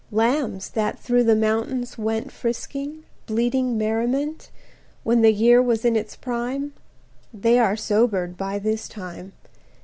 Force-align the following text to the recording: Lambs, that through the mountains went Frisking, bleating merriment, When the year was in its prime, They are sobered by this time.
Lambs, 0.11 0.69
that 0.71 0.97
through 0.97 1.23
the 1.25 1.35
mountains 1.35 1.95
went 1.95 2.31
Frisking, 2.31 3.03
bleating 3.27 3.77
merriment, 3.77 4.49
When 5.03 5.21
the 5.21 5.31
year 5.31 5.61
was 5.61 5.85
in 5.85 5.95
its 5.95 6.15
prime, 6.15 6.73
They 7.31 7.59
are 7.59 7.75
sobered 7.75 8.35
by 8.35 8.57
this 8.57 8.87
time. 8.87 9.33